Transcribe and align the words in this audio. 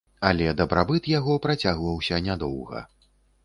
Але 0.29 0.47
дабрабыт 0.61 1.11
яго 1.19 1.37
працягваўся 1.45 2.23
нядоўга. 2.31 2.87